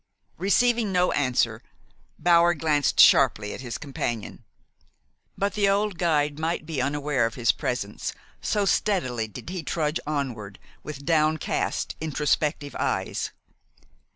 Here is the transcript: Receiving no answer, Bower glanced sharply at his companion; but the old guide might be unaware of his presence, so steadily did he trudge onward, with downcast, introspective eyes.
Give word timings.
Receiving 0.39 0.91
no 0.91 1.11
answer, 1.11 1.61
Bower 2.17 2.55
glanced 2.55 2.99
sharply 2.99 3.53
at 3.53 3.61
his 3.61 3.77
companion; 3.77 4.43
but 5.37 5.53
the 5.53 5.69
old 5.69 5.99
guide 5.99 6.39
might 6.39 6.65
be 6.65 6.81
unaware 6.81 7.27
of 7.27 7.35
his 7.35 7.51
presence, 7.51 8.11
so 8.41 8.65
steadily 8.65 9.27
did 9.27 9.51
he 9.51 9.61
trudge 9.61 9.99
onward, 10.07 10.57
with 10.81 11.05
downcast, 11.05 11.95
introspective 12.01 12.75
eyes. 12.79 13.29